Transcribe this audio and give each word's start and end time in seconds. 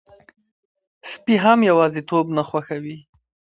سپي 1.11 1.35
هم 1.45 1.59
یواځيتوب 1.69 2.25
نه 2.37 2.43
خوښوي. 2.49 2.97